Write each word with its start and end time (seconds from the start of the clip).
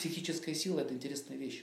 Психическая 0.00 0.54
сила– 0.54 0.80
это 0.80 0.94
интересная 0.94 1.36
вещь. 1.36 1.62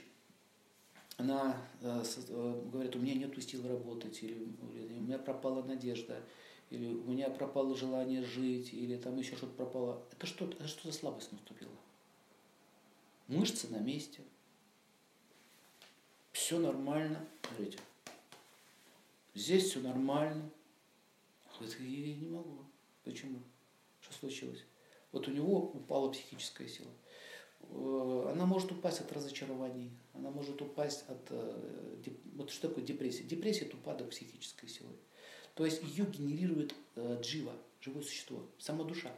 Она 1.16 1.60
э, 1.80 2.04
э, 2.28 2.62
говорит, 2.70 2.94
у 2.94 3.00
меня 3.00 3.14
нет 3.14 3.42
сил 3.42 3.66
работать, 3.66 4.22
или, 4.22 4.46
у 4.62 5.00
меня 5.00 5.18
пропала 5.18 5.64
надежда, 5.64 6.22
или 6.70 6.86
у 6.86 7.10
меня 7.10 7.30
пропало 7.30 7.76
желание 7.76 8.22
жить, 8.22 8.72
или 8.72 8.96
там 8.96 9.16
еще 9.16 9.34
что-то 9.34 9.54
пропало. 9.54 10.06
Это 10.12 10.28
что, 10.28 10.44
это 10.44 10.68
что 10.68 10.86
за 10.86 10.96
слабость 10.96 11.32
наступила? 11.32 11.72
Мышцы 13.26 13.66
на 13.70 13.78
месте. 13.78 14.22
Все 16.30 16.60
нормально. 16.60 17.26
Смотрите. 17.42 17.80
Здесь 19.34 19.64
все 19.64 19.80
нормально. 19.80 20.48
Говорит, 21.58 21.80
я 21.80 22.14
не 22.14 22.28
могу. 22.28 22.58
Почему? 23.02 23.40
Что 24.00 24.14
случилось? 24.14 24.64
Вот 25.10 25.26
у 25.26 25.32
него 25.32 25.72
упала 25.72 26.12
психическая 26.12 26.68
сила. 26.68 26.92
Э, 27.60 28.30
она 28.32 28.46
может 28.46 28.72
упасть 28.72 29.00
от 29.00 29.12
разочарований, 29.12 29.90
она 30.14 30.30
может 30.30 30.60
упасть 30.60 31.04
от... 31.08 31.20
Э, 31.30 32.02
вот 32.34 32.50
что 32.50 32.68
такое 32.68 32.84
депрессия? 32.84 33.24
Депрессия– 33.24 33.64
это 33.66 33.76
упадок 33.76 34.10
психической 34.10 34.68
силы. 34.68 34.92
То 35.54 35.64
есть 35.64 35.82
ее 35.82 36.04
генерирует 36.04 36.74
э, 36.94 37.18
джива, 37.20 37.52
живое 37.80 38.02
существо, 38.02 38.46
сама 38.58 38.84
душа. 38.84 39.10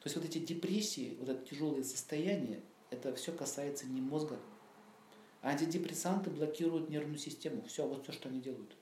То 0.00 0.08
есть 0.08 0.16
вот 0.16 0.24
эти 0.26 0.38
депрессии, 0.38 1.16
вот 1.18 1.30
это 1.30 1.44
тяжелое 1.46 1.82
состояние, 1.82 2.60
это 2.90 3.14
все 3.14 3.32
касается 3.32 3.86
не 3.86 4.02
мозга. 4.02 4.38
Антидепрессанты 5.42 6.30
блокируют 6.30 6.90
нервную 6.90 7.18
систему. 7.18 7.62
Все, 7.64 7.86
вот 7.86 8.02
все, 8.04 8.12
что 8.12 8.28
они 8.28 8.40
делают. 8.40 8.76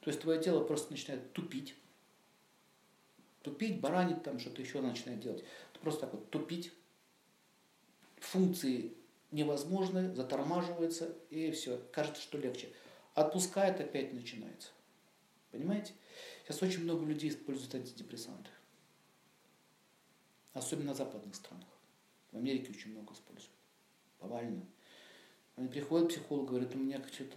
То 0.00 0.10
есть 0.10 0.20
твое 0.20 0.42
тело 0.42 0.64
просто 0.64 0.90
начинает 0.90 1.32
тупить. 1.32 1.74
Тупить, 3.42 3.80
баранить, 3.80 4.22
там 4.22 4.38
что-то 4.38 4.62
еще 4.62 4.80
начинает 4.80 5.20
делать. 5.20 5.44
Просто 5.80 6.02
так 6.02 6.12
вот 6.12 6.30
тупить, 6.30 6.72
функции 8.32 8.94
невозможны, 9.30 10.14
затормаживаются, 10.14 11.14
и 11.30 11.50
все, 11.50 11.78
кажется, 11.92 12.22
что 12.22 12.38
легче. 12.38 12.72
Отпускает, 13.14 13.78
опять 13.80 14.14
начинается. 14.14 14.70
Понимаете? 15.50 15.92
Сейчас 16.42 16.62
очень 16.62 16.82
много 16.84 17.04
людей 17.04 17.30
используют 17.30 17.74
антидепрессанты. 17.74 18.50
Особенно 20.54 20.94
в 20.94 20.96
западных 20.96 21.34
странах. 21.34 21.68
В 22.30 22.36
Америке 22.38 22.70
очень 22.70 22.92
много 22.92 23.12
используют. 23.12 23.52
Повально. 24.18 24.64
Они 25.56 25.68
приходят, 25.68 26.08
психолог 26.08 26.48
говорит, 26.48 26.74
у 26.74 26.78
меня 26.78 27.02
что-то 27.12 27.36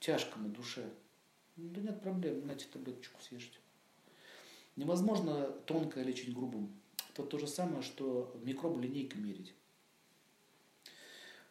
тяжко 0.00 0.38
на 0.38 0.48
душе. 0.50 0.90
Да 1.56 1.80
нет 1.80 2.02
проблем, 2.02 2.42
знаете, 2.42 2.66
таблеточку 2.70 3.20
съешьте. 3.22 3.58
Невозможно 4.76 5.46
тонко 5.66 6.02
лечить 6.02 6.34
грубым. 6.34 6.78
Это 7.18 7.26
то 7.26 7.38
же 7.38 7.48
самое, 7.48 7.82
что 7.82 8.32
микробы 8.44 8.80
линейкой 8.80 9.20
мерить. 9.20 9.52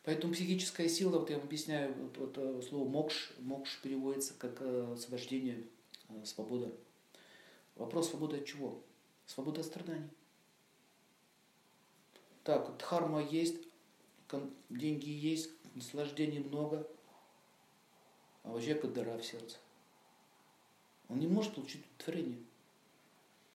Поэтому 0.04 0.34
психическая 0.34 0.88
сила, 0.88 1.20
вот 1.20 1.30
я 1.30 1.36
вам 1.36 1.48
объясняю, 1.48 1.94
вот, 2.16 2.38
э, 2.38 2.62
слово 2.62 2.88
мокш, 2.88 3.34
мокш 3.40 3.82
переводится 3.82 4.34
как 4.34 4.62
э, 4.62 4.94
освобождение, 4.94 5.68
э, 6.08 6.24
свобода. 6.24 6.74
Вопрос 7.76 8.12
свободы 8.12 8.38
от 8.38 8.46
чего? 8.46 8.82
Свобода 9.26 9.60
от 9.60 9.68
страданий. 9.68 10.10
Так, 12.46 12.70
вот 12.70 12.82
харма 12.82 13.22
есть, 13.22 13.58
деньги 14.70 15.10
есть, 15.10 15.52
наслаждений 15.76 16.40
много, 16.40 16.90
а 18.44 18.54
у 18.54 18.62
человека 18.62 18.88
дыра 18.88 19.18
в 19.18 19.26
сердце. 19.26 19.58
Он 21.10 21.20
не 21.20 21.28
может 21.28 21.56
получить 21.56 21.84
удовлетворение. 21.86 22.40